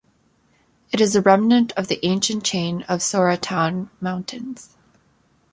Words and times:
It 0.91 0.99
is 0.99 1.15
a 1.15 1.21
remnant 1.21 1.73
of 1.73 1.87
the 1.87 2.03
ancient 2.03 2.43
chain 2.43 2.81
of 2.89 3.01
Sauratown 3.03 3.91
Mountains. 3.99 4.75